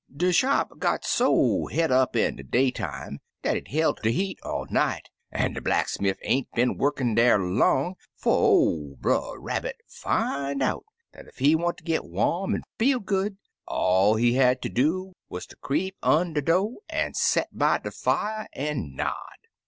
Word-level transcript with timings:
"De 0.11 0.33
shop 0.33 0.71
gpt 0.79 1.03
so 1.05 1.67
het 1.67 1.91
up 1.91 2.15
in 2.15 2.35
de 2.35 2.41
daytime 2.41 3.19
dat 3.43 3.55
it 3.55 3.71
belt 3.71 4.01
de 4.01 4.09
heat 4.11 4.39
all 4.41 4.65
night, 4.71 5.09
an' 5.31 5.53
de 5.53 5.61
black 5.61 5.87
smiff 5.87 6.17
ain't 6.23 6.51
been 6.53 6.75
workin' 6.75 7.13
dar 7.13 7.37
long 7.39 7.93
'fo' 8.15 8.31
ol' 8.31 8.95
Brer 8.99 9.39
Rabbit 9.39 9.75
fin' 9.87 10.63
out 10.63 10.85
dat 11.13 11.27
ef 11.27 11.37
he 11.37 11.53
want 11.53 11.77
ter 11.77 11.83
git 11.85 12.03
warm 12.03 12.55
an' 12.55 12.63
feel 12.79 12.99
good 12.99 13.37
all 13.67 14.15
he 14.15 14.33
had 14.33 14.59
ter 14.63 14.69
do 14.69 15.13
wuz 15.29 15.41
ter 15.47 15.55
creep 15.61 15.95
un' 16.01 16.33
de 16.33 16.41
do' 16.41 16.79
an' 16.89 17.13
set 17.13 17.55
by 17.55 17.77
de 17.77 17.91
fier 17.91 18.47
an' 18.53 18.95
nod. 18.95 19.37